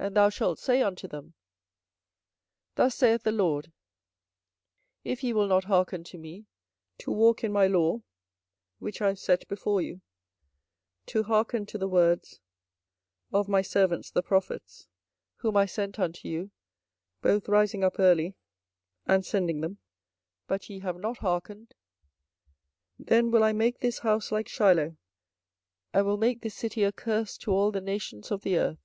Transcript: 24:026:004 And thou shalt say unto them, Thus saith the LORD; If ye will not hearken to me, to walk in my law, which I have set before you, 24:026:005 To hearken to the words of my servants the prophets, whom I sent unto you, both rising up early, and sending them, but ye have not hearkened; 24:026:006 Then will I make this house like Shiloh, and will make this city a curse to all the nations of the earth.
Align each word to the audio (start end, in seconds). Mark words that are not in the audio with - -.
24:026:004 0.00 0.06
And 0.08 0.16
thou 0.18 0.28
shalt 0.28 0.58
say 0.58 0.82
unto 0.82 1.08
them, 1.08 1.34
Thus 2.74 2.94
saith 2.94 3.22
the 3.22 3.32
LORD; 3.32 3.72
If 5.02 5.24
ye 5.24 5.32
will 5.32 5.46
not 5.46 5.64
hearken 5.64 6.04
to 6.04 6.18
me, 6.18 6.44
to 6.98 7.10
walk 7.10 7.42
in 7.42 7.50
my 7.50 7.66
law, 7.66 8.02
which 8.80 9.00
I 9.00 9.06
have 9.08 9.18
set 9.18 9.48
before 9.48 9.80
you, 9.80 10.02
24:026:005 11.06 11.06
To 11.06 11.22
hearken 11.22 11.64
to 11.66 11.78
the 11.78 11.88
words 11.88 12.40
of 13.32 13.48
my 13.48 13.62
servants 13.62 14.10
the 14.10 14.22
prophets, 14.22 14.88
whom 15.36 15.56
I 15.56 15.64
sent 15.64 15.98
unto 15.98 16.28
you, 16.28 16.50
both 17.22 17.48
rising 17.48 17.82
up 17.82 17.98
early, 17.98 18.34
and 19.06 19.24
sending 19.24 19.62
them, 19.62 19.78
but 20.46 20.68
ye 20.68 20.80
have 20.80 20.98
not 20.98 21.18
hearkened; 21.18 21.72
24:026:006 23.00 23.06
Then 23.08 23.30
will 23.30 23.44
I 23.44 23.52
make 23.54 23.78
this 23.78 24.00
house 24.00 24.30
like 24.30 24.48
Shiloh, 24.48 24.98
and 25.94 26.04
will 26.04 26.18
make 26.18 26.42
this 26.42 26.54
city 26.56 26.84
a 26.84 26.92
curse 26.92 27.38
to 27.38 27.52
all 27.52 27.70
the 27.72 27.80
nations 27.80 28.30
of 28.30 28.42
the 28.42 28.58
earth. 28.58 28.78